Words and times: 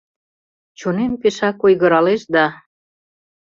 Чонем 0.79 1.11
пешак 1.21 1.57
ойгыралеш 1.65 2.21
да 2.33 2.45